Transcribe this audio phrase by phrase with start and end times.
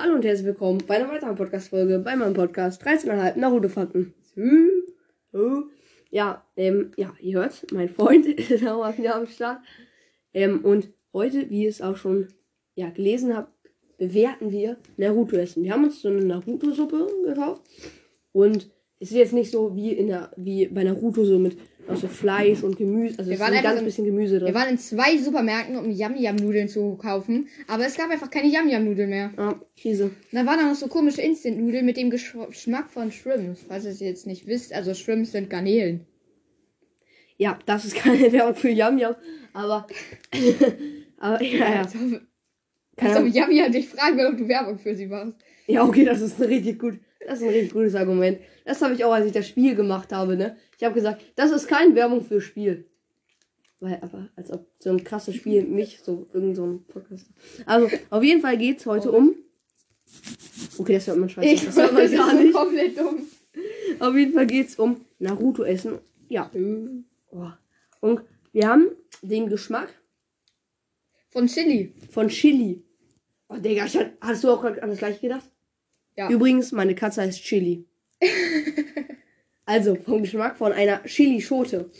[0.00, 4.14] Hallo und herzlich willkommen bei einer weiteren Podcast-Folge bei meinem Podcast 13,5 Naruto-Fakten.
[6.12, 9.58] Ja, ähm, ja, ihr hört, mein Freund ist auch wieder am Start.
[10.32, 12.28] Ähm, und heute, wie ihr es auch schon
[12.76, 13.50] ja, gelesen habt,
[13.96, 15.64] bewerten wir Naruto-Essen.
[15.64, 17.62] Wir haben uns so eine Naruto-Suppe gekauft
[18.30, 21.58] und es ist jetzt nicht so wie in der, wie bei Naruto so mit
[21.88, 23.18] also Fleisch und Gemüse.
[23.18, 24.46] Also Wir waren ein ganz so- bisschen Gemüse drin.
[24.48, 27.48] Wir waren in zwei Supermärkten, um Yam-Yam-Nudeln zu kaufen.
[27.66, 29.32] Aber es gab einfach keine Yam-Yam-Nudeln mehr.
[29.36, 30.10] Ja, Krise.
[30.32, 33.64] Da waren dann noch so komische Instant-Nudeln mit dem Gesch- Geschmack von Shrimps.
[33.66, 36.06] Falls ihr es jetzt nicht wisst, also Shrimps sind Garnelen.
[37.36, 39.14] Ja, das ist keine Werbung für Yam Yam,
[39.52, 39.86] aber
[41.18, 41.80] aber ja, ja.
[41.82, 42.20] Als ob, Keine
[42.98, 43.32] als ob Ahnung.
[43.32, 45.34] Yam-Yam dich fragen will, ob du Werbung für sie machst.
[45.66, 46.98] Ja, okay, das ist richtig gut.
[47.26, 48.38] Das ist ein richtig gutes Argument.
[48.64, 50.56] Das habe ich auch, als ich das Spiel gemacht habe, ne?
[50.76, 52.86] Ich habe gesagt, das ist keine Werbung für Spiel.
[53.80, 57.26] Weil, aber, als ob so ein krasses Spiel mich so irgend so ein Podcast.
[57.66, 59.34] Also, auf jeden Fall geht's heute um.
[60.78, 61.48] Okay, das hört man scheiße.
[61.48, 62.52] Ich das hört man gar nicht.
[62.54, 63.26] komplett dumm.
[64.00, 65.98] Auf jeden Fall geht's um Naruto essen.
[66.28, 66.50] Ja.
[67.30, 67.48] Oh.
[68.00, 68.88] Und wir haben
[69.22, 69.92] den Geschmack
[71.30, 71.94] Von Chili.
[72.10, 72.84] von Chili.
[73.48, 75.47] Oh, Digga, ich hat, hast du auch an das gleiche gedacht?
[76.18, 76.28] Ja.
[76.28, 77.86] Übrigens, meine Katze heißt Chili.
[79.64, 81.90] also, vom Geschmack von einer Chili-Schote.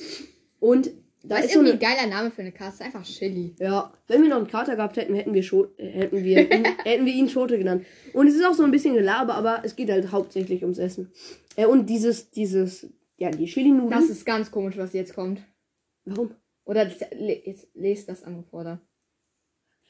[0.61, 0.91] Und
[1.23, 1.93] da Das ist ist so irgendwie eine.
[1.95, 2.85] ein geiler Name für eine Katze.
[2.85, 3.55] Einfach Chili.
[3.59, 6.65] Ja, wenn wir noch einen Kater gehabt hätten, hätten wir, Scho äh, hätten, wir ihn,
[6.85, 7.87] hätten wir ihn Schote genannt.
[8.13, 11.13] Und es ist auch so ein bisschen Gelaber, aber es geht halt hauptsächlich ums Essen.
[11.57, 13.91] Äh, und dieses, dieses, ja, die Chili-Nudeln.
[13.91, 15.41] Das ist ganz komisch, was jetzt kommt.
[16.05, 16.31] Warum?
[16.65, 18.81] Oder le- jetzt lest das andere vor da.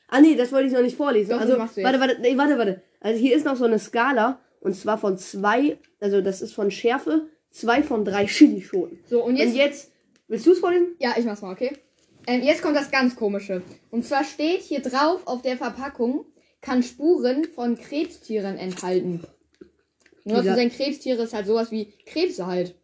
[0.08, 1.30] Ah nee, das wollte ich noch nicht vorlesen.
[1.30, 2.82] Doch, also, machst du warte, warte, nee, warte, warte.
[3.00, 6.70] Also hier ist noch so eine Skala und zwar von zwei, also das ist von
[6.70, 8.98] Schärfe, zwei von drei Chili-Schoten.
[9.08, 9.92] So, und jetzt Und jetzt,
[10.26, 10.96] willst du es vorlesen?
[10.98, 11.72] Ja, ich mach's mal, okay?
[12.26, 13.62] Ähm, jetzt kommt das ganz komische.
[13.90, 16.26] Und zwar steht hier drauf auf der Verpackung,
[16.60, 19.22] kann Spuren von Krebstieren enthalten.
[20.24, 22.74] Nur dazu Dieser- sagen, Krebstiere ist halt sowas wie Krebse halt.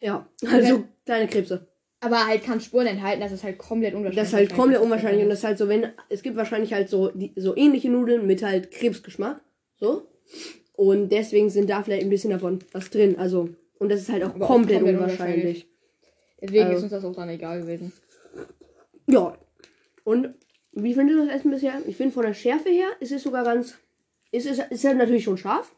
[0.00, 1.66] Ja, also kleine Krebse.
[2.00, 4.16] Aber halt kann Spuren enthalten, das ist halt komplett unwahrscheinlich.
[4.22, 6.72] Das ist halt komplett unwahrscheinlich und das das ist halt so, wenn, es gibt wahrscheinlich
[6.72, 9.40] halt so, die, so ähnliche Nudeln mit halt Krebsgeschmack,
[9.78, 10.06] so.
[10.74, 13.48] Und deswegen sind da vielleicht ein bisschen davon was drin, also,
[13.78, 14.48] und das ist halt auch komplett,
[14.80, 14.96] komplett unwahrscheinlich.
[14.98, 15.66] unwahrscheinlich.
[16.40, 17.92] Deswegen Also- ist uns das auch dann egal gewesen.
[19.06, 19.38] Ja.
[20.04, 20.34] Und
[20.72, 21.80] wie findet ihr das Essen bisher?
[21.86, 23.74] Ich finde von der Schärfe her ist es sogar ganz.
[24.32, 25.74] Ist es ist halt natürlich schon scharf.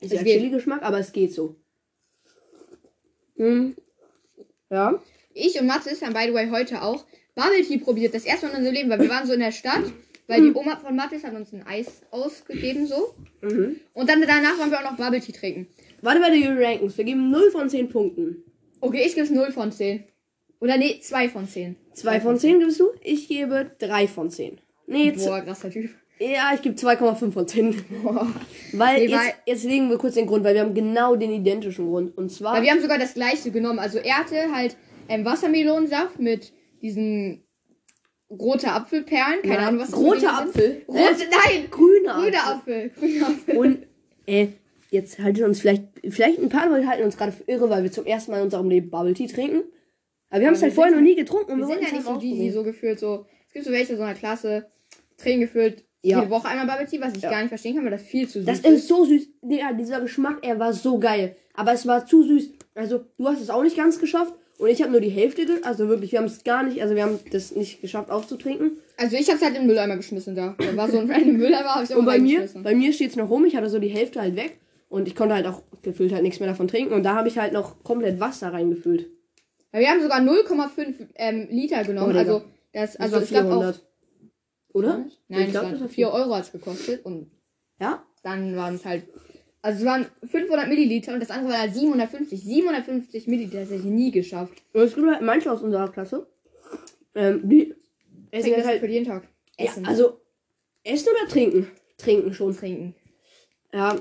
[0.00, 0.22] Ist ja.
[0.22, 1.56] Chili-Geschmack, aber es geht so.
[3.36, 3.74] Hm.
[4.70, 5.00] Ja.
[5.32, 8.14] Ich und Mathis haben, by the way, heute auch Bubble Tea probiert.
[8.14, 9.84] Das erste Mal in unserem Leben, weil wir waren so in der Stadt,
[10.26, 13.14] weil die Oma von Mathis hat uns ein Eis ausgegeben, so.
[13.42, 13.76] Mhm.
[13.92, 15.66] Und dann danach wollen wir auch noch Bubble Tea trinken.
[16.02, 16.96] Warte bei den Rankings.
[16.98, 18.42] Wir geben 0 von 10 Punkten.
[18.80, 20.04] Okay, ich gebe es 0 von 10.
[20.60, 21.76] Oder nee, 2 von 10.
[21.94, 22.88] 2 von 10 gibst du?
[23.02, 24.58] Ich gebe 3 von 10.
[24.86, 25.90] Nee, Boah, krasser Typ.
[26.18, 27.84] ja, ich gebe 2,5 von 10.
[28.02, 28.26] Boah.
[28.72, 31.32] Weil, Nee, jetzt, weil- jetzt legen wir kurz den Grund, weil wir haben genau den
[31.32, 32.16] identischen Grund.
[32.16, 32.54] Und zwar.
[32.54, 33.78] Weil wir haben sogar das gleiche genommen.
[33.78, 34.76] Also er hatte halt
[35.08, 36.52] ähm, Wassermelonensaft mit
[36.82, 37.43] diesen
[38.38, 39.42] rote Apfelperlen.
[39.42, 40.82] Keine Nein, Ahnung, was das Dinge Apfel.
[40.88, 41.66] Rote, nein!
[41.70, 42.90] grüner Grüner Apfel.
[42.90, 43.56] Grüner Apfel.
[43.56, 43.78] Und
[44.26, 44.48] äh,
[44.90, 47.92] jetzt halten uns vielleicht, vielleicht ein paar Leute halten uns gerade für irre, weil wir
[47.92, 49.62] zum ersten Mal in unserem Leben Bubble Tea trinken.
[50.30, 51.52] Aber wir haben es wir halt vorher noch nie getrunken.
[51.52, 53.26] und Wir sind ja es nicht so die, die so gefühlt so.
[53.46, 54.66] Es gibt so welche so einer Klasse,
[55.16, 56.18] trinken gefühlt Ja.
[56.20, 57.30] jede Woche einmal Bubble Tea, was ich Ja.
[57.30, 59.28] gar nicht verstehen kann, weil das viel zu süß Das ist so süß.
[59.42, 61.36] Digga, dieser Geschmack, er war so geil.
[61.54, 62.50] Aber es war zu süß.
[62.74, 64.34] Also, du hast es auch nicht ganz geschafft.
[64.58, 67.02] Und ich habe nur die Hälfte, also wirklich, wir haben es gar nicht, also wir
[67.02, 68.78] haben das nicht geschafft aufzutrinken.
[68.96, 70.54] Also ich hab's halt in den Mülleimer geschmissen da.
[70.58, 73.16] Da war so ein random Mülleimer, hab ich Und bei mir, bei mir steht es
[73.16, 74.58] noch rum, ich hatte so die Hälfte halt weg.
[74.88, 76.94] Und ich konnte halt auch gefühlt halt nichts mehr davon trinken.
[76.94, 79.10] Und da habe ich halt noch komplett Wasser reingefüllt.
[79.72, 82.14] Ja, wir haben sogar 0,5 ähm, Liter genommen.
[82.14, 83.60] Oh, also das, Das also war ich glaube auch.
[83.60, 83.82] 400.
[84.72, 85.06] Oder?
[85.28, 87.30] Nein, ich glaube, glaub, das war 4 Euro hat's gekostet und
[87.80, 88.04] Ja?
[88.22, 89.04] dann waren es halt.
[89.64, 92.38] Also es waren 500 Milliliter und das andere war halt 750.
[92.38, 94.62] 750 Milliliter, das hätte ich nie geschafft.
[94.74, 96.26] Und es gibt halt manche aus unserer Klasse,
[97.14, 97.74] ähm, die
[98.30, 99.26] essen das halt für jeden Tag.
[99.58, 99.86] Ja, Essen.
[99.86, 100.20] also
[100.82, 101.70] essen oder trinken?
[101.96, 102.54] Trinken schon.
[102.54, 102.94] trinken.
[103.72, 103.92] Ja.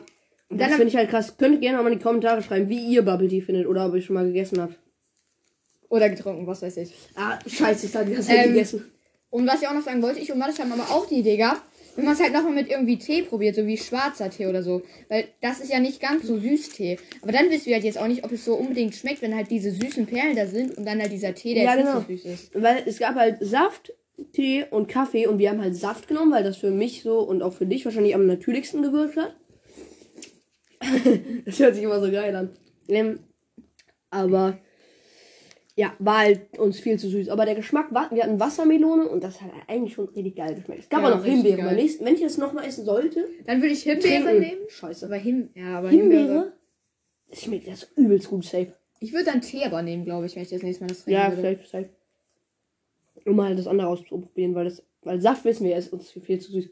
[0.50, 1.38] Und das finde ich halt krass.
[1.38, 3.95] Könnt ihr gerne mal in die Kommentare schreiben, wie ihr Bubble Tea findet oder ob
[3.95, 4.77] ihr schon mal gegessen habt.
[5.88, 6.94] Oder getrunken, was weiß ich.
[7.15, 8.92] Ah, scheiße, ich habe die ganze Ähm, gegessen.
[9.30, 11.38] Und was ich auch noch sagen wollte, ich und Mathis haben aber auch die Idee
[11.38, 11.62] gehabt,
[11.95, 14.81] wenn man es halt nochmal mit irgendwie Tee probiert, so wie schwarzer Tee oder so.
[15.10, 16.98] Weil das ist ja nicht ganz so süß Tee.
[17.22, 19.51] Aber dann wissen wir halt jetzt auch nicht, ob es so unbedingt schmeckt, wenn halt
[19.51, 22.00] diese süßen Perlen da sind und dann halt dieser Tee, der Ja, jetzt genau.
[22.00, 22.62] nicht so süß ist.
[22.62, 23.94] Weil es gab halt Saft,
[24.31, 27.42] Tee und Kaffee und wir haben halt Saft genommen, weil das für mich so und
[27.42, 29.36] auch für dich wahrscheinlich am natürlichsten gewirkt hat.
[31.46, 32.50] das hört sich immer so geil an.
[32.88, 33.19] Ähm,
[34.10, 34.57] aber
[35.75, 37.30] Ja, war halt uns viel zu süß.
[37.30, 40.81] Aber der Geschmack war, wir hatten Wassermelone und das hat eigentlich schon richtig geil geschmeckt.
[40.84, 41.64] Es gab Ja, auch noch Himbeere.
[41.64, 44.40] Beim nächsten- Wenn ich das nochmal essen sollte, Dann würde ich Himbeere trinken.
[44.40, 44.62] nehmen.
[44.70, 45.06] Scheiße.
[45.08, 46.22] Aber Him ja, aber Himbeere.
[46.22, 46.54] Himbeere?
[47.30, 48.74] Das schmeckt das übelst gut, safe.
[49.00, 51.20] Ich würde dann Tee aber nehmen, glaube ich, wenn ich das nächste Mal das trinken
[51.20, 51.58] Ja, würde.
[51.58, 51.90] safe, safe.
[53.25, 56.52] Um mal das andere auszuprobieren, weil das, weil Saft wissen wir, ist uns viel zu
[56.52, 56.70] süß.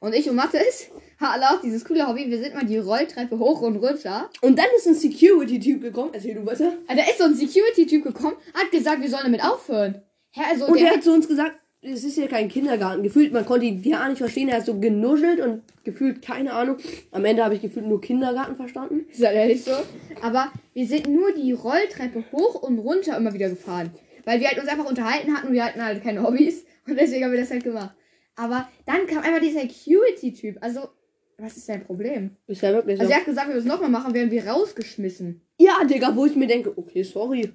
[0.00, 2.30] Und ich und Mathis auch dieses coole Hobby.
[2.30, 4.30] Wir sind mal die Rolltreppe hoch und runter.
[4.40, 6.10] Und dann ist ein Security-Typ gekommen.
[6.12, 6.72] Erzähl du weiter.
[6.86, 10.02] Also, da ist so ein Security-Typ gekommen, hat gesagt, wir sollen damit aufhören.
[10.30, 13.02] Hä, also Und er hat zu uns gesagt, es ist ja kein Kindergarten.
[13.02, 14.48] Gefühlt, man konnte ihn gar nicht verstehen.
[14.48, 16.76] Er hat so genuschelt und gefühlt, keine Ahnung.
[17.10, 19.06] Am Ende habe ich gefühlt nur Kindergarten verstanden.
[19.10, 19.72] Ist halt ehrlich so.
[20.20, 23.90] Aber wir sind nur die Rolltreppe hoch und runter immer wieder gefahren.
[24.24, 26.64] Weil wir halt uns einfach unterhalten hatten und wir hatten halt keine Hobbys.
[26.86, 27.94] Und deswegen haben wir das halt gemacht.
[28.40, 30.56] Aber dann kam einfach dieser Security-Typ.
[30.62, 30.88] Also,
[31.36, 32.36] was ist sein Problem?
[32.46, 33.02] Ist ja wirklich so.
[33.02, 35.42] Also er hat gesagt, wir es nochmal machen, werden wir rausgeschmissen.
[35.58, 37.52] ja, Digga, wo ich mir denke, okay, sorry.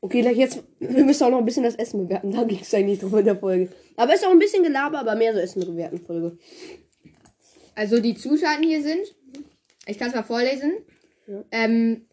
[0.00, 2.30] Okay, gleich jetzt, wir müssen auch noch ein bisschen das Essen bewerten.
[2.30, 3.70] Da ging es eigentlich drum in der Folge.
[3.96, 6.38] Aber ist auch ein bisschen Gelaber, aber mehr so Essen bewerten Folge.
[7.74, 9.14] Also die Zutaten hier sind,
[9.86, 10.72] ich kann es mal vorlesen,
[11.26, 11.44] Ja.
[11.50, 12.06] ähm,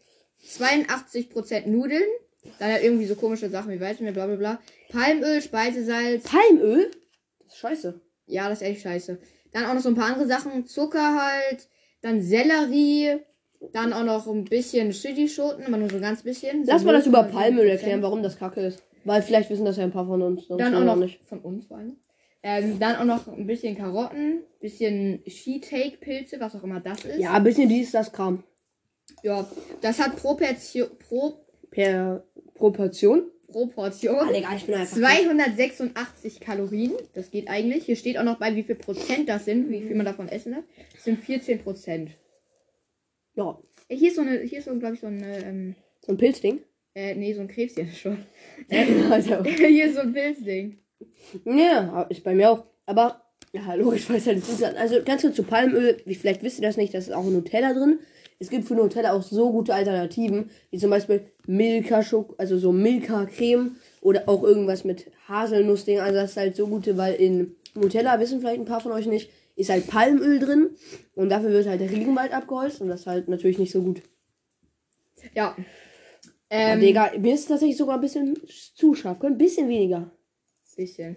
[0.46, 2.02] 82% Nudeln,
[2.58, 4.60] dann halt irgendwie so komische Sachen wie Weizenmehl, bla bla bla,
[4.90, 6.90] Palmöl, Speisesalz, Palmöl?
[7.54, 8.00] Scheiße.
[8.26, 9.18] ja, das ist echt scheiße.
[9.52, 11.68] Dann auch noch so ein paar andere Sachen, Zucker halt,
[12.02, 13.20] dann Sellerie,
[13.72, 16.64] dann auch noch ein bisschen Chili-Schoten, aber nur so ein ganz bisschen.
[16.66, 17.30] Lass so mal das über 0,7%.
[17.30, 18.82] Palmöl erklären, warum das kacke ist.
[19.04, 20.48] Weil vielleicht wissen das ja ein paar von uns.
[20.48, 21.22] Dann auch noch nicht.
[21.24, 21.96] von uns vor allem.
[22.42, 27.18] Ähm, dann auch noch ein bisschen Karotten, bisschen Shiitake-Pilze, was auch immer das ist.
[27.18, 28.42] Ja, ein bisschen dies, das Kram.
[29.22, 29.48] Ja,
[29.80, 32.22] das hat pro, Portion, pro, Per
[32.54, 33.30] Proportion.
[33.54, 34.96] Pro Portion Ah, Digga, ich bin einfach.
[34.96, 36.92] 286 Kalorien.
[37.14, 37.84] Das geht eigentlich.
[37.84, 40.52] Hier steht auch noch bei, wie viel Prozent das sind, wie viel man davon essen
[40.52, 40.64] darf.
[40.92, 42.10] Das sind 14 Prozent.
[43.36, 43.56] Ja,
[43.88, 45.74] Hier ist so eine, hier ist so, glaube ich, so ein, ähm,
[46.04, 46.60] so ein Pilzding.
[46.96, 48.18] äh, nee, so ein Krebschen schon.
[49.10, 50.78] also, hier ist so ein Pilzding.
[51.44, 52.64] ja, ist bei mir auch.
[52.86, 53.22] Aber,
[53.52, 54.42] ja, logisch, weil es halt.
[54.76, 56.00] Also, ganz kurz zu Palmöl.
[56.06, 58.00] Wie vielleicht wisst ihr das nicht, da ist auch Nutella drin.
[58.40, 62.72] Es gibt für Nutella auch so gute Alternativen, wie zum Beispiel Milka Schok, also so
[62.72, 66.00] Milka Creme oder auch irgendwas mit Haselnussding.
[66.00, 69.06] Also das ist halt so gute, weil in Nutella wissen vielleicht ein paar von euch
[69.06, 70.70] nicht, ist halt Palmöl drin
[71.14, 74.02] und dafür wird halt der Regenwald abgeholzt und das ist halt natürlich nicht so gut.
[75.34, 75.56] Ja.
[76.50, 78.36] Ähm, Digga, mir ist tatsächlich sogar ein bisschen
[78.74, 80.10] zu scharf, ein bisschen weniger,
[80.76, 81.16] bisschen.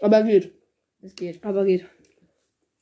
[0.00, 0.52] aber geht,
[1.00, 1.44] Das geht.
[1.44, 1.84] aber geht.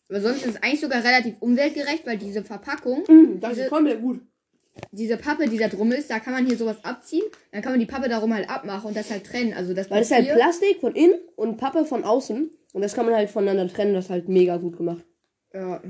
[0.09, 3.69] Aber sonst ist es eigentlich sogar relativ umweltgerecht, weil diese Verpackung, Mm, das Diese- ist
[3.71, 4.21] komplett gut.
[4.93, 7.25] Diese Pappe, die da drum ist, da kann man hier sowas abziehen.
[7.53, 9.53] Dann kann man die Pappe darum halt abmachen und das halt trennen.
[9.53, 12.51] Also das Weil es ist halt Plastik von innen und Pappe von außen.
[12.73, 13.95] Und das kann man halt voneinander trennen.
[13.95, 15.05] Das ist halt mega gut gemacht.
[15.53, 15.81] Ja.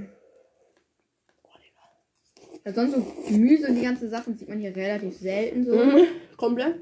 [2.64, 5.74] Ja, sonst so Gemüse und die ganzen Sachen sieht man hier relativ selten so.
[5.74, 6.04] Mhm.
[6.36, 6.74] Komplett.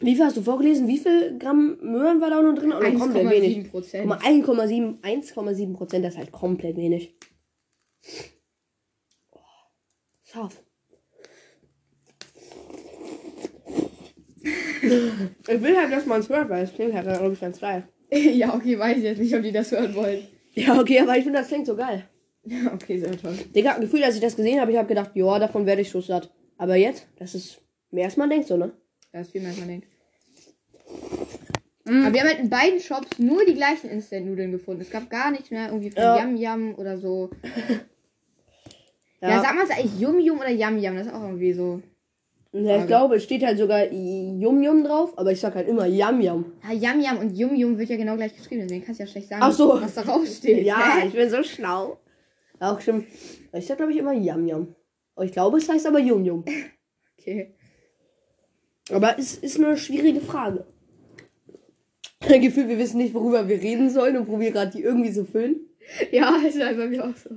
[0.00, 0.88] Wie viel hast du vorgelesen?
[0.88, 2.72] Wie viel Gramm Möhren war da noch drin?
[2.72, 3.58] Oder komplett wenig?
[3.58, 4.08] 1,7 Prozent.
[4.08, 7.14] Guck mal, 1,7 1,7 Prozent, das ist halt komplett wenig.
[10.34, 10.60] Scharf.
[14.42, 17.88] Ich will halt, dass man es hört, weil es klingt halt, glaube ich, ganz geil.
[18.10, 20.26] ja, okay, weiß ich jetzt nicht, ob die das hören wollen.
[20.52, 22.08] Ja, okay, aber ich finde, das klingt so geil.
[22.44, 23.36] Ja, okay, sehr toll.
[23.54, 26.02] Digga, Gefühl, als ich das gesehen habe, ich habe gedacht, ja, davon werde ich schon
[26.02, 26.30] satt.
[26.58, 28.72] Aber jetzt, das ist mehr als man denkt, so, ne?
[29.12, 29.88] Das ist viel mehr, als man denkt.
[31.84, 32.04] Mhm.
[32.04, 34.82] Aber wir haben halt in beiden Shops nur die gleichen Instant-Nudeln gefunden.
[34.82, 36.18] Es gab gar nichts mehr irgendwie von Ja.
[36.18, 37.30] Yam Yam oder so.
[39.24, 40.96] Ja, Ja, sag mal, es eigentlich Yum Yum oder Yam Yam?
[40.96, 41.80] Das ist auch irgendwie so.
[42.52, 45.86] ja ich glaube, es steht halt sogar Yum Yum drauf, aber ich sag halt immer
[45.86, 46.52] Yam Yam.
[46.62, 49.10] Ja, Yam Yam und Yum Yum wird ja genau gleich geschrieben, deswegen kannst du ja
[49.10, 49.80] schlecht sagen, Ach so.
[49.80, 50.66] was da draufsteht.
[50.66, 51.98] Ja, ich bin so schlau.
[52.60, 53.06] Auch stimmt.
[53.54, 54.74] Ich sag, glaube ich, immer Yam Yam.
[55.22, 56.44] Ich glaube, es heißt aber Yum Yum.
[57.18, 57.54] Okay.
[58.90, 60.66] Aber es ist eine schwierige Frage.
[62.20, 65.24] Ein Gefühl, wir wissen nicht, worüber wir reden sollen und probieren gerade die irgendwie zu
[65.24, 65.60] füllen.
[66.12, 67.30] Ja, ist halt bei mir auch so.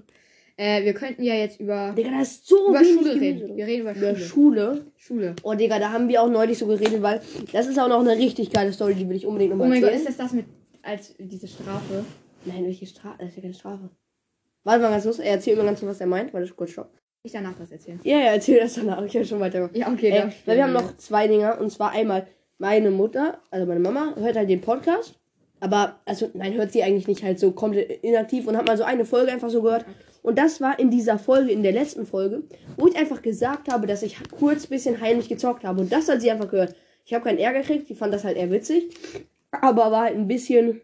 [0.59, 3.55] Äh, wir könnten ja jetzt über, Digga, da ist so über Schule Gemüse reden.
[3.55, 4.25] Wir reden über Über Schule.
[4.25, 4.85] Schule.
[4.95, 5.35] Schule.
[5.43, 7.21] Oh, Digga, da haben wir auch neulich so geredet, weil
[7.53, 9.81] das ist auch noch eine richtig geile Story, die will ich unbedingt Oh nochmal mein
[9.81, 10.09] Gott, erzählen.
[10.09, 10.45] ist das das mit,
[10.81, 12.03] als diese Strafe?
[12.45, 13.17] Nein, welche Strafe?
[13.19, 13.89] Das ist ja keine Strafe.
[14.63, 15.19] Warte mal ganz los.
[15.19, 16.33] Er erzählt mir ganz kurz, was er meint.
[16.33, 16.89] Warte, kurz stopp.
[17.23, 17.99] Ich danach das erzählen.
[18.03, 19.03] Ja, ja, erzähl das danach.
[19.03, 19.69] Ich habe schon weiter.
[19.73, 20.09] Ja, okay.
[20.09, 21.59] Äh, darf ich weil wir haben noch zwei Dinger.
[21.59, 22.25] Und zwar einmal
[22.57, 25.19] meine Mutter, also meine Mama, hört halt den Podcast.
[25.59, 28.83] Aber, also, nein, hört sie eigentlich nicht halt so komplett inaktiv und hat mal so
[28.83, 29.85] eine Folge einfach so gehört.
[30.27, 32.43] Und das war in dieser Folge, in der letzten Folge,
[32.75, 35.79] wo ich einfach gesagt habe, dass ich kurz ein bisschen heimlich gezockt habe.
[35.79, 36.75] Und das hat sie einfach gehört.
[37.05, 38.89] Ich habe keinen Ärger gekriegt, die fand das halt eher witzig.
[39.51, 40.81] Aber war halt ein bisschen,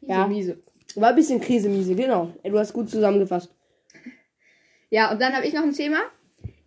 [0.00, 0.26] ja.
[0.26, 0.58] Miese.
[0.96, 2.32] war ein bisschen Krise-Miese, genau.
[2.42, 3.54] Du hast gut zusammengefasst.
[4.90, 5.98] Ja, und dann habe ich noch ein Thema.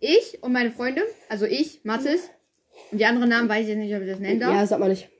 [0.00, 2.30] ich und meine Freunde, also ich, Mathis,
[2.90, 4.54] und die anderen Namen weiß ich jetzt nicht, ob ich das nennen darf.
[4.54, 5.10] Ja, sag mal nicht.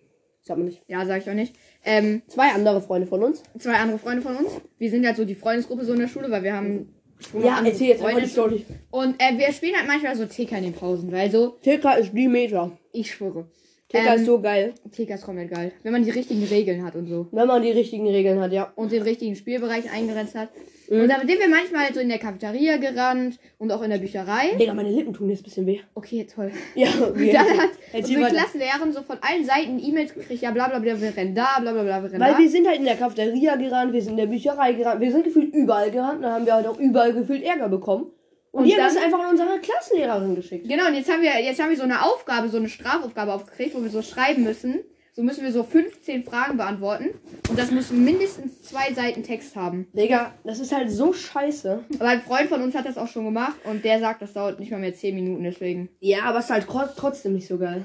[0.41, 0.83] Sag mal nicht.
[0.89, 1.55] Ja, sag ich auch nicht.
[1.85, 3.43] Ähm, Zwei andere Freunde von uns.
[3.59, 4.51] zwei andere Freunde von uns.
[4.79, 6.95] Wir sind halt so die Freundesgruppe so in der Schule, weil wir haben
[7.43, 8.23] Ja, erzähl jetzt Freunde.
[8.23, 8.65] die Story.
[8.91, 12.13] Und äh, wir spielen halt manchmal so TK in den Pausen, weil so, TK ist
[12.13, 12.71] die Meta.
[12.93, 13.47] ich schwöre.
[13.93, 14.73] TK Ähm, ist so geil.
[14.91, 15.73] TK ist komplett geil.
[15.83, 17.29] Wenn man die richtigen Regeln hat und so.
[17.31, 18.73] Wenn man die richtigen Regeln hat, ja.
[18.75, 20.49] Und den richtigen Spielbereich eingrenzt hat.
[20.89, 21.03] Mhm.
[21.03, 24.57] Und da sind wir manchmal so in der Cafeteria gerannt und auch in der Bücherei.
[24.59, 25.81] Digga, meine Lippen tun jetzt ein bisschen weh.
[25.95, 26.51] Okay, toll.
[26.75, 28.29] Ja, Und dann hat unsere.
[28.31, 31.73] Klassenlehrerin so von allen Seiten E-Mails gekriegt, ja bla bla bla, wir rennen da, bla
[31.73, 32.39] bla bla, wir rennen Weil da.
[32.39, 35.25] wir sind halt in der Cafeteria gerannt, wir sind in der Bücherei gerannt, wir sind
[35.25, 38.07] gefühlt überall gerannt, dann haben wir halt auch überall gefühlt Ärger bekommen.
[38.53, 40.69] Und, die haben das einfach an unsere Klassenlehrerin geschickt.
[40.69, 43.75] Genau, und jetzt haben wir, jetzt haben wir so eine Aufgabe, so eine Strafaufgabe aufgekriegt,
[43.75, 44.81] wo wir so schreiben müssen.
[45.15, 47.11] So müssen wir so 15 Fragen beantworten.
[47.51, 49.87] Und das muss mindestens zwei Seiten Text haben.
[49.93, 51.85] Digga, das ist halt so scheiße.
[51.99, 54.59] Aber ein Freund von uns hat das auch schon gemacht und der sagt, das dauert
[54.59, 55.91] nicht mal mehr 10 Minuten, deswegen.
[56.01, 57.85] Ja, aber es ist halt tro- trotzdem nicht so geil.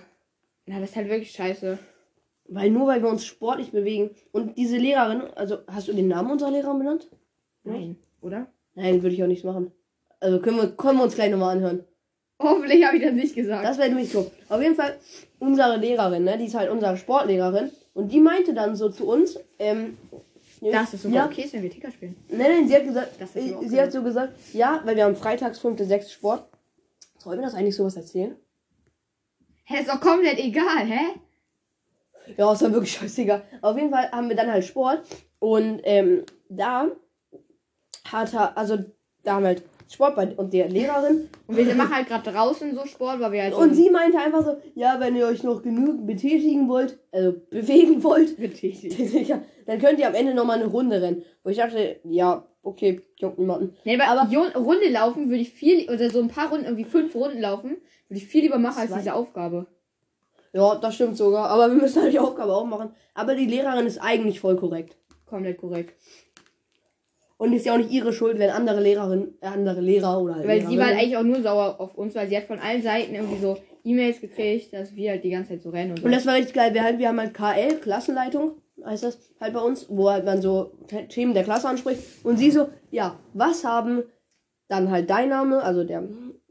[0.66, 1.78] Na, das ist halt wirklich scheiße.
[2.50, 4.12] Weil nur weil wir uns sportlich bewegen.
[4.32, 7.10] Und diese Lehrerin, also hast du den Namen unserer Lehrerin benannt?
[7.64, 8.48] Nein, oder?
[8.76, 9.72] Nein, würde ich auch nicht machen.
[10.20, 11.84] Also können wir, können wir uns gleich nochmal anhören.
[12.42, 13.66] Hoffentlich habe ich das nicht gesagt.
[13.66, 14.32] Das wäre nämlich so.
[14.50, 14.98] Auf jeden Fall,
[15.40, 17.72] unsere Lehrerin, ne, die ist halt unsere Sportlehrerin.
[17.94, 19.98] Und die meinte dann so zu uns, ähm,
[20.62, 22.16] Das ist sogar ja, okay, ist, wenn wir Ticker spielen.
[22.30, 25.86] Nein, nein, sie hat gesagt, sie hat so gesagt, ja, weil wir haben freitags, fünfte,
[25.86, 26.46] sechste Sport.
[27.18, 28.36] Sollen wir das eigentlich sowas erzählen?
[29.64, 31.20] Hä, ist doch komplett egal, hä?
[32.38, 33.44] Ja, ist dann wirklich scheißegal.
[33.62, 35.02] Auf jeden Fall haben wir dann halt Sport.
[35.40, 36.88] Und ähm, da
[38.06, 38.78] hat er, also
[39.24, 41.30] da haben wir halt Sport bei und der Lehrerin.
[41.48, 44.18] Und wir machen halt gerade draußen so Sport, weil wir halt so Und sie meinte
[44.18, 48.38] einfach so, ja, wenn ihr euch noch genug betätigen wollt, also bewegen wollt,
[49.28, 51.24] ja, dann könnt ihr am Ende nochmal eine Runde rennen.
[51.44, 53.76] Wo ich dachte, ja, okay, juckt niemanden.
[53.86, 57.40] Nee, aber, Runde laufen würde ich viel, oder so ein paar Runden, irgendwie fünf Runden
[57.40, 57.78] laufen,
[58.10, 59.68] würde ich viel lieber machen als diese Aufgabe.
[60.54, 61.50] Ja, das stimmt sogar.
[61.50, 62.90] Aber wir müssen halt die Aufgabe auch machen.
[63.14, 64.98] Aber die Lehrerin ist eigentlich voll korrekt.
[65.26, 65.94] Komplett korrekt.
[67.40, 70.62] Und ist ja auch nicht ihre Schuld, wenn andere Lehrerin, äh, andere Lehrer oder Weil
[70.62, 72.82] sie war halt Lehrerinnen- eigentlich auch nur sauer auf uns, weil sie hat von allen
[72.82, 76.06] Seiten irgendwie so E-Mails gekriegt, dass wir halt die ganze Zeit so rennen und so.
[76.06, 76.74] Und das war richtig geil.
[76.74, 78.54] Wir, halt, wir haben halt KL, Klassenleitung,
[78.84, 82.02] heißt das halt bei uns, wo halt man so The- Themen der Klasse anspricht.
[82.24, 84.04] Und sie so, ja, was haben
[84.68, 86.04] dann halt dein Name, also der,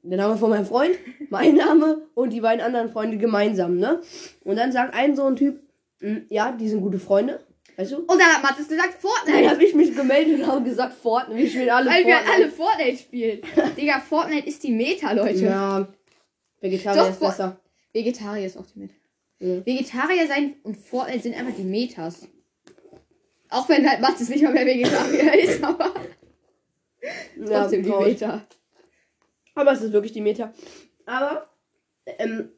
[0.02, 0.92] der Name von meinem Freund,
[1.30, 4.00] mein Name und die beiden anderen Freunde gemeinsam, ne?
[4.44, 5.60] Und dann sagt ein so ein Typ,
[6.00, 7.40] "Mm, ja, die sind gute Freunde,
[7.76, 7.96] weißt du?
[7.98, 9.50] und dann hat Mathis gesagt, Dann Fortnite!
[9.50, 12.34] habe ich mich gemeldet und habe gesagt, Fortnite, wir spielen alle Weil wir Fortnite.
[12.34, 13.40] alle Fortnite spielen.
[13.76, 15.44] Digga, Fortnite ist die Meta, Leute.
[15.44, 15.88] Ja,
[16.60, 17.60] Vegetarier Doch, ist Fort- besser.
[17.92, 18.94] Vegetarier ist auch die Meta.
[19.38, 19.66] Ja.
[19.66, 22.26] Vegetarier sein und Fortnite sind einfach die Metas.
[23.50, 25.92] Auch wenn halt Mathis nicht mal mehr Vegetarier ist, aber
[27.36, 27.90] Ja, trotzdem die.
[27.90, 28.42] Meta.
[29.54, 30.52] Aber es ist wirklich die Meta.
[31.06, 31.48] Aber,
[32.18, 32.50] ähm,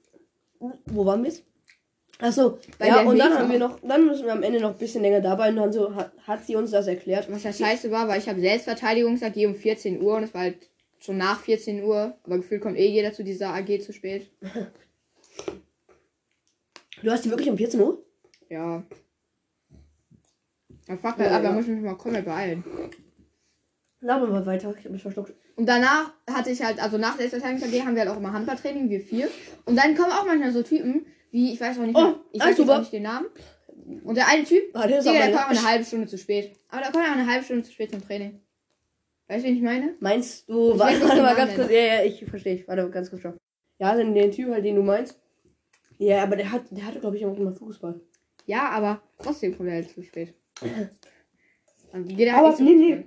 [0.86, 1.44] wo waren wir jetzt?
[2.20, 4.78] Achso, Bei ja, und dann haben wir noch, dann müssen wir am Ende noch ein
[4.78, 7.30] bisschen länger dabei und dann so hat, hat sie uns das erklärt.
[7.30, 10.68] Was ja scheiße war, weil ich habe Selbstverteidigungs-AG um 14 Uhr und es war halt
[10.98, 12.16] schon nach 14 Uhr.
[12.24, 14.30] Aber gefühlt kommt eh jeder zu dieser AG zu spät.
[17.00, 18.04] Du hast die wirklich um 14 Uhr?
[18.48, 18.82] Ja.
[20.88, 21.50] Ja, fuck, Ja, halt, aber ja.
[21.50, 22.64] da muss ich mich mal komplett beeilen.
[24.00, 25.32] Laber mal weiter, ich hab mich verschluckt.
[25.54, 28.90] Und danach hatte ich halt, also nach der Selbstverteidigungs-AG haben wir halt auch immer Handballtraining,
[28.90, 29.28] wir vier.
[29.64, 32.58] Und dann kommen auch manchmal so Typen, wie, ich weiß auch nicht, Oh, ich weiß
[32.58, 33.26] jetzt auch nicht den Namen.
[34.04, 36.52] Und der eine Typ, Ah, der Digga, der aber eine halbe Stunde zu spät.
[36.68, 38.40] Aber der kommt aber eine halbe Stunde zu spät zum Training.
[39.28, 39.94] Weißt du, wen ich meine?
[40.00, 43.22] Meinst du, Ich warte, mal ganz kurz, ja, ja, ich verstehe, ich warte ganz kurz
[43.22, 43.36] schon.
[43.78, 45.20] Ja, den, den Typ halt, den du meinst.
[45.98, 48.00] Ja, aber der hat, der hatte, glaube ich, auch immer Fußball.
[48.46, 50.34] Ja, aber trotzdem kommt er halt zu spät.
[51.92, 53.04] Und jeder Aber nee, nee.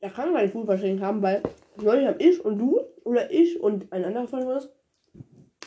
[0.00, 1.42] Er kann gar nicht Fußballtraining haben, weil
[1.76, 4.68] neulich haben ich und du oder ich und ein anderer von uns,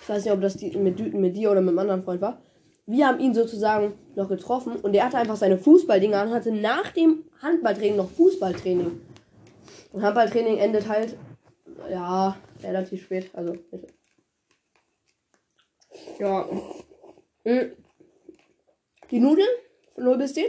[0.10, 2.42] ich weiß nicht, ob das die, mit, mit dir oder mit einem anderen Freund war,
[2.88, 6.92] wir haben ihn sozusagen noch getroffen und der hatte einfach seine Fußballdinger und hatte nach
[6.92, 9.00] dem Handballtraining noch Fußballtraining.
[9.94, 11.16] Und Handballtraining endet halt,
[11.92, 13.88] ja, relativ spät, also bitte.
[16.18, 16.48] Ja,
[17.46, 17.72] Mhm.
[19.12, 19.48] Die Nudeln
[19.96, 20.46] von 0 bis 10?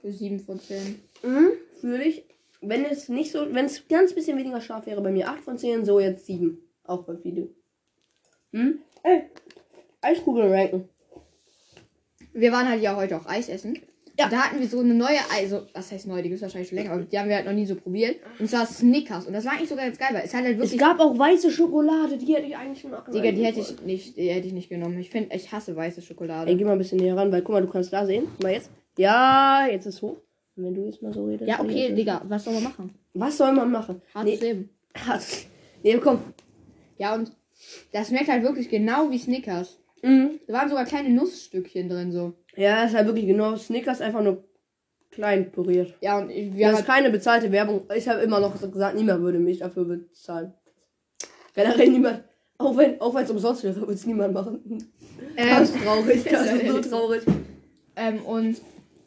[0.00, 1.02] für 7 von 10.
[1.22, 2.24] Mhm, fühle ich.
[2.60, 5.58] Wenn es nicht so, wenn es ganz bisschen weniger scharf wäre, bei mir 8 von
[5.58, 6.58] 10, so jetzt 7.
[6.84, 7.48] Auch bei Video.
[8.56, 8.78] Hm?
[9.02, 9.22] Ey,
[10.00, 10.88] Eiskugeln ranken.
[12.32, 13.78] Wir waren halt ja heute auch Eis essen.
[14.18, 14.30] Ja.
[14.30, 16.78] Da hatten wir so eine neue, also, was heißt neu, die gibt es wahrscheinlich schon
[16.78, 18.16] länger, aber die haben wir halt noch nie so probiert.
[18.38, 19.26] Und zwar Snickers.
[19.26, 20.80] Und das war eigentlich sogar ganz geil, weil es hat halt Es wirklich.
[20.80, 24.16] gab auch weiße Schokolade, die hätte ich eigentlich schon machen Digga, die hätte ich nicht,
[24.16, 24.98] die hätte ich nicht genommen.
[24.98, 26.50] Ich finde, ich hasse weiße Schokolade.
[26.50, 28.24] Ey, geh mal ein bisschen näher ran, weil guck mal, du kannst da sehen.
[28.36, 28.70] Guck mal jetzt.
[28.96, 30.16] Ja, jetzt ist hoch.
[30.56, 31.46] Und wenn du jetzt mal so redest.
[31.50, 32.94] ja, okay, Digga, was soll man machen?
[33.12, 34.00] Was soll man machen?
[34.14, 34.70] Hartes Nee, Leben.
[35.06, 35.46] Hartes.
[35.82, 36.20] Nee, komm.
[36.96, 37.32] Ja, und
[37.92, 39.78] das schmeckt halt wirklich genau wie Snickers.
[40.02, 40.40] Mhm.
[40.46, 42.34] Da waren sogar kleine Nussstückchen drin so.
[42.56, 44.44] Ja, ist halt wirklich genau Snickers einfach nur
[45.10, 45.94] klein püriert.
[46.00, 47.82] Ja, und ich, wir Das haben ist keine bezahlte Werbung.
[47.94, 50.52] Ich habe immer noch gesagt, niemand würde mich dafür bezahlen.
[51.54, 52.24] Generell niemand.
[52.58, 54.60] Auch wenn auch wenn es umsonst wäre, würde es niemand machen.
[55.36, 56.24] ähm, Das ist traurig.
[56.30, 57.22] Das ist so traurig.
[57.96, 58.60] ähm, und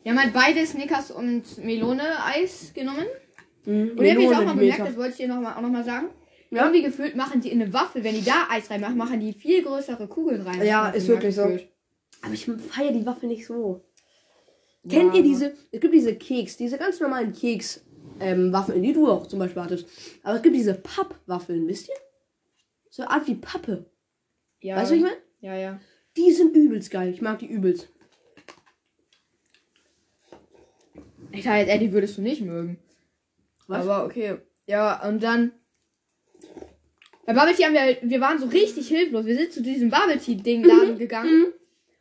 [0.04, 3.06] wir haben halt beide Snickers und Melone-Eis genommen.
[3.66, 3.92] Mhm.
[3.98, 5.62] Und ich habe jetzt auch Melone, mal bemerkt, das wollte ich dir noch mal, auch
[5.62, 6.08] noch mal sagen.
[6.51, 6.63] Ja?
[6.63, 9.62] Irgendwie gefühlt machen die in eine Waffel, wenn die da Eis reinmachen, machen die viel
[9.63, 10.65] größere Kugeln rein.
[10.65, 11.44] Ja, ist wirklich so.
[12.22, 13.86] Aber ich feiere die Waffe nicht so.
[14.84, 15.53] Ja, Kennt ihr diese?
[15.72, 17.86] Es gibt diese Keks, diese ganz normalen Keks.
[18.22, 19.88] Ähm, Waffeln, die du auch zum Beispiel hattest.
[20.24, 21.96] Aber es gibt diese Pappwaffeln, wisst ihr?
[22.89, 23.86] So eine Art wie Pappe.
[24.60, 25.18] Ja, Weißt du, was ich meine?
[25.39, 25.79] Ja, ja.
[26.18, 27.13] Die sind übelst geil.
[27.13, 27.88] Ich mag die übelst.
[31.32, 32.77] Ich dachte jetzt, ey, die würdest du nicht mögen.
[33.68, 33.88] Was?
[33.88, 34.38] Aber okay.
[34.65, 35.51] Ja, und dann.
[37.29, 39.24] Bei Bubble Tea haben wir wir waren so richtig hilflos.
[39.27, 41.29] Wir sind zu diesem Bubble Tea Ding Laden gegangen.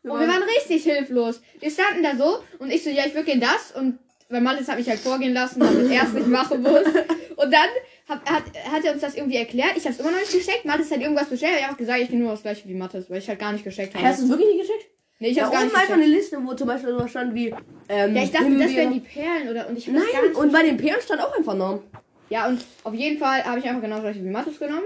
[0.02, 0.10] Mhm.
[0.10, 1.42] Und wir waren richtig hilflos.
[1.60, 3.72] Wir standen da so und ich so, ja, ich würde gern das.
[3.78, 3.98] Und
[4.30, 6.80] weil Malis hat mich halt vorgehen lassen, damit er es nicht machen muss.
[7.36, 7.68] Und dann
[8.08, 8.42] hat, hat,
[8.72, 9.72] hat er uns das irgendwie erklärt.
[9.76, 10.64] Ich habe es immer noch nicht gecheckt.
[10.64, 11.52] Mathis hat irgendwas bestellt.
[11.52, 13.52] Ich habe einfach gesagt, ich bin nur das gleiche wie Mathis, weil ich halt gar
[13.52, 14.04] nicht gecheckt habe.
[14.04, 14.86] Hast du es wirklich nicht gecheckt?
[15.20, 16.06] nee, ich Ja, habe gar oben nicht einfach gecheckt.
[16.08, 17.54] eine Liste, wo zum Beispiel sowas stand wie.
[17.88, 20.30] Ähm, Ja, ich dachte, das wären die Perlen oder und ich hab das gar Nein,
[20.30, 21.80] nicht und bei den Perlen stand auch einfach Norm.
[22.28, 24.84] Ja, und auf jeden Fall habe ich einfach genau das gleiche wie Mathis genommen.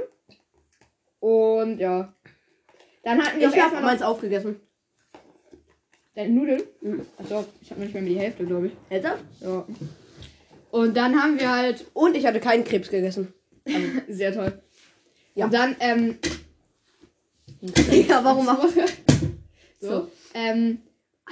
[1.23, 2.13] Und ja.
[3.05, 4.61] Dann hatten wir Ich habe meins aufgegessen.
[6.17, 6.63] deine Nudeln.
[6.81, 7.07] Mhm.
[7.17, 8.73] Achso, ich habe noch nicht mehr die Hälfte, glaube ich.
[8.91, 9.25] Ernsthaft?
[9.41, 9.65] Ja.
[10.73, 11.87] Und dann haben wir halt.
[11.95, 13.33] Und ich hatte keinen Krebs gegessen.
[14.09, 14.61] Sehr toll.
[15.37, 15.45] Ja.
[15.45, 16.19] Und dann, ähm.
[18.09, 18.81] Ja, warum mach so.
[19.81, 20.11] So.
[20.35, 20.83] Ähm.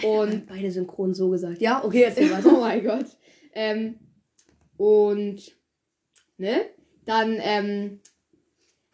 [0.04, 0.47] Und.
[0.47, 1.61] Beide synchron so gesagt.
[1.61, 2.52] Ja, okay, oh weiter.
[2.52, 3.06] mein Gott.
[3.54, 3.99] Ähm.
[4.76, 5.50] Und.
[6.37, 6.66] Ne?
[7.06, 8.00] Dann, ähm.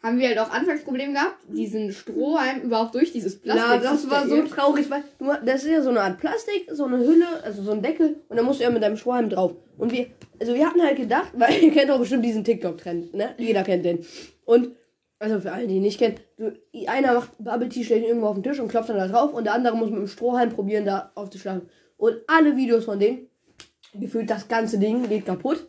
[0.03, 4.09] Haben wir halt auch Anfangsproblem gehabt, diesen Strohhalm überhaupt durch dieses Plastik Ja, zu das
[4.11, 5.03] war so traurig, weil
[5.43, 8.37] das ist ja so eine Art Plastik, so eine Hülle, also so ein Deckel und
[8.37, 9.55] dann musst du ja mit deinem Strohhalm drauf.
[9.77, 10.07] Und wir,
[10.39, 13.33] also wir hatten halt gedacht, weil ihr kennt doch bestimmt diesen TikTok-Trend, ne?
[13.39, 14.05] Jeder kennt den.
[14.45, 14.75] Und,
[15.17, 16.53] also für alle, die ihn nicht kennen, du,
[16.85, 19.33] einer macht Bubble Tea, stellt ihn irgendwo auf den Tisch und klopft dann da drauf
[19.33, 21.63] und der andere muss mit dem Strohhalm probieren, da aufzuschlagen.
[21.97, 23.27] Und alle Videos von denen,
[23.95, 25.67] gefühlt das ganze Ding geht kaputt.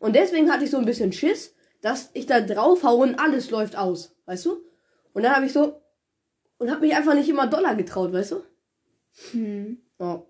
[0.00, 3.50] Und deswegen hatte ich so ein bisschen Schiss, dass ich da drauf hau und alles
[3.50, 4.62] läuft aus, weißt du?
[5.12, 5.80] Und dann habe ich so
[6.58, 8.42] und habe mich einfach nicht immer doller getraut, weißt du?
[9.32, 9.78] Hm.
[9.98, 10.22] Ja.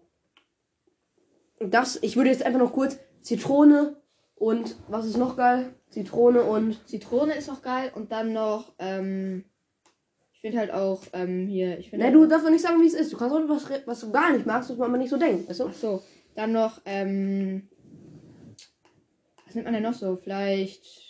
[1.59, 3.97] Und das, ich würde jetzt einfach noch kurz Zitrone
[4.37, 5.75] und was ist noch geil?
[5.91, 9.45] Zitrone und Zitrone ist auch geil und dann noch, ähm,
[10.33, 12.07] ich finde halt auch, ähm, hier, ich finde.
[12.07, 13.13] Ne, du darfst doch nicht sagen, wie es ist.
[13.13, 15.51] Du kannst auch was, was du gar nicht magst, was man aber nicht so denkt,
[15.51, 15.67] weißt du?
[15.69, 16.03] Ach so,
[16.35, 17.69] dann noch, ähm,
[19.45, 20.17] was nimmt man denn noch so?
[20.17, 21.10] Vielleicht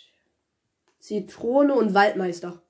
[1.01, 2.61] Zitrone und Waldmeister.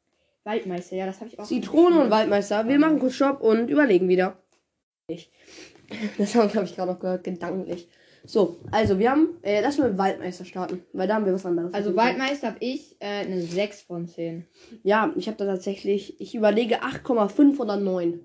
[0.45, 1.45] Waldmeister, ja, das habe ich auch.
[1.45, 2.67] Zitrone und Waldmeister.
[2.67, 4.37] Wir machen kurz Stopp und überlegen wieder.
[5.07, 5.31] Ich.
[6.17, 7.89] Das haben wir, glaube ich, gerade noch gehört, gedanklich.
[8.23, 11.45] So, also wir haben, äh, lass mal mit Waldmeister starten, weil da haben wir was
[11.45, 11.73] anderes.
[11.73, 14.47] Also Waldmeister habe ich äh, eine 6 von 10.
[14.83, 18.21] Ja, ich habe da tatsächlich, ich überlege 8,5 oder 9.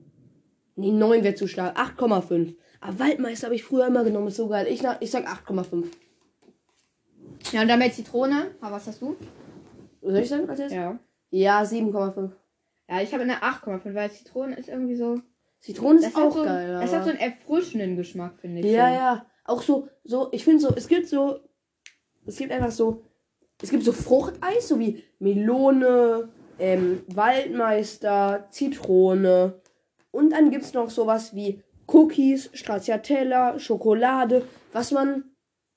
[0.77, 1.77] Nee, 9 wäre zu stark.
[1.77, 2.55] 8,5.
[2.81, 4.69] Aber Waldmeister habe ich früher immer genommen, ist so geil.
[4.71, 5.87] Ich, ich sag 8,5.
[7.51, 9.17] Ja, und dann bei Zitrone, ah, was hast du?
[10.13, 10.77] Soll ich sagen, als erstes?
[10.77, 10.99] Ja.
[11.31, 12.31] Ja, 7,5.
[12.89, 15.21] Ja, ich habe eine 8,5, weil Zitrone ist irgendwie so.
[15.61, 16.77] Zitrone ist auch so, geil.
[16.77, 18.67] Aber- hat so einen erfrischenden Geschmack, finde ich.
[18.67, 18.95] Ja, so.
[18.95, 19.27] ja.
[19.45, 21.41] Auch so, so, ich finde so, es gibt so,
[22.27, 23.05] es gibt einfach so,
[23.63, 29.61] es gibt so Fruchteis, so wie Melone, ähm, Waldmeister, Zitrone.
[30.11, 35.25] Und dann gibt es noch sowas wie Cookies, Stracciatella, Schokolade, was man,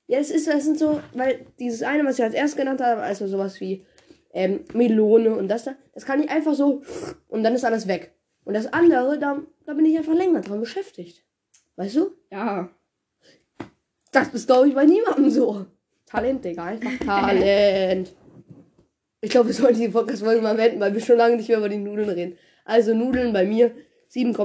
[0.07, 3.01] ja, es ist, das sind so, weil dieses eine, was ich als erstes genannt habe,
[3.01, 3.85] also sowas wie
[4.33, 6.81] ähm, Melone und das da, das kann ich einfach so,
[7.27, 8.13] und dann ist alles weg.
[8.45, 11.23] Und das andere, da, da bin ich einfach länger dran beschäftigt.
[11.75, 12.11] Weißt du?
[12.31, 12.69] Ja.
[14.11, 15.65] Das ist, glaube ich, bei niemandem so.
[16.05, 16.65] Talent, Digga.
[16.65, 18.15] Einfach Talent.
[19.21, 21.69] Ich glaube, wir sollten die Podcast-Folge mal wenden, weil wir schon lange nicht mehr über
[21.69, 22.37] die Nudeln reden.
[22.65, 23.71] Also Nudeln bei mir
[24.07, 24.35] 7,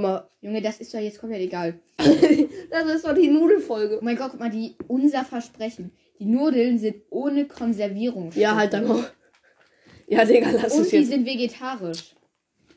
[0.42, 1.74] Junge, das ist doch jetzt komplett egal.
[1.96, 3.98] das ist doch die Nudelfolge.
[3.98, 5.92] Oh mein Gott, guck mal, die, unser Versprechen.
[6.18, 8.30] Die Nudeln sind ohne Konservierung.
[8.34, 9.04] Ja, halt dann auch.
[10.08, 11.08] Ja, Digga, lass Und es die jetzt.
[11.08, 12.14] sind vegetarisch.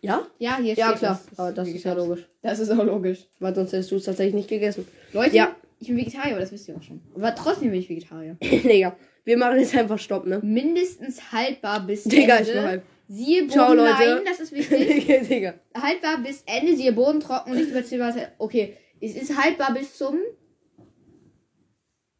[0.01, 0.25] Ja?
[0.39, 1.21] Ja, hier Ja, steht klar.
[1.29, 1.39] das.
[1.39, 2.27] Aber das ist ja logisch.
[2.41, 3.25] Das ist auch logisch.
[3.39, 4.87] Weil sonst hättest du es tatsächlich nicht gegessen.
[5.13, 5.55] Leute, Ja.
[5.79, 7.01] ich bin Vegetarier, aber das wisst ihr auch schon.
[7.15, 8.37] Aber trotzdem bin ich Vegetarier.
[8.41, 10.39] Digga, wir machen jetzt einfach Stopp, ne?
[10.43, 12.49] Mindestens haltbar bis Digga, Ende.
[12.51, 12.83] ich mach halb.
[13.09, 14.23] Siehe Ciao, Bodenlein, Leute.
[14.25, 15.07] das ist wichtig.
[15.29, 15.53] Digga.
[15.75, 18.13] haltbar bis Ende, siehe Boden trocken und nicht überziehbar.
[18.37, 20.17] Okay, es ist haltbar bis zum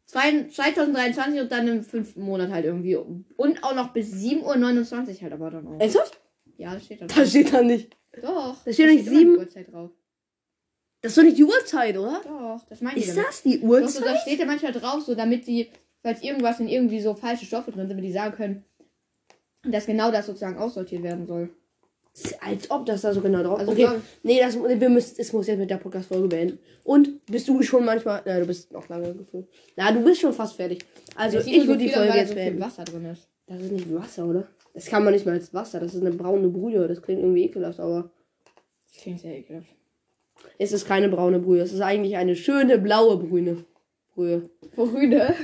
[0.08, 2.96] 2023 und dann im fünften Monat halt irgendwie.
[2.96, 4.42] Und auch noch bis 7.29
[5.16, 5.80] Uhr halt aber dann auch.
[5.80, 6.20] Ernsthaft?
[6.56, 7.06] Ja, das steht da.
[7.06, 7.96] Das steht da nicht.
[8.22, 8.56] Doch.
[8.64, 9.38] Da steht nicht immer die sieben.
[9.38, 9.90] Uhrzeit drauf.
[11.02, 12.20] Das ist doch nicht die Uhrzeit, oder?
[12.24, 13.28] Doch, das meine ich Ist damit.
[13.28, 14.04] das die Doch, so, Uhrzeit?
[14.06, 15.70] da steht ja manchmal drauf, so damit sie,
[16.02, 18.64] falls irgendwas in irgendwie so falsche Stoffe drin sind, damit die sagen können,
[19.62, 21.50] dass genau das sozusagen aussortiert werden soll.
[22.40, 25.32] Als ob das da so genau drauf Also Okay, glaub- nee, das, wir müssen, es
[25.32, 26.58] muss jetzt mit der Podcast-Folge beenden.
[26.82, 28.22] Und bist du schon manchmal.
[28.24, 29.46] Na, du bist noch lange gefühlt.
[29.76, 30.84] Na, du bist schon fast fertig.
[31.14, 32.60] Also, ich würde die viel aus, Folge jetzt so beenden.
[32.60, 33.28] Wasser drin ist.
[33.46, 34.48] Das ist nicht Wasser, oder?
[34.74, 35.80] Das kann man nicht mal als Wasser.
[35.80, 36.86] Das ist eine braune Brühe.
[36.88, 38.10] Das klingt irgendwie ekelhaft, aber
[38.92, 39.68] Das klingt sehr ekelhaft.
[40.58, 41.60] es ist keine braune Brühe.
[41.62, 43.64] Es ist eigentlich eine schöne blaue Brühe.
[44.14, 44.50] Brühe.
[44.74, 45.34] Grüne.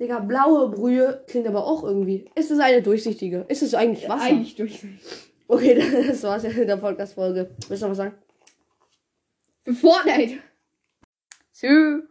[0.00, 2.24] Digga, blaue Brühe klingt aber auch irgendwie.
[2.34, 3.44] Ist es eine durchsichtige?
[3.48, 4.24] Ist es eigentlich Wasser?
[4.24, 4.80] Eigentlich durch.
[5.48, 5.74] Okay,
[6.06, 7.50] das war's jetzt mit der Podcast-Folge.
[7.68, 8.14] Willst du noch was sagen?
[9.80, 10.42] Fortnite.
[11.54, 12.07] Tschüss.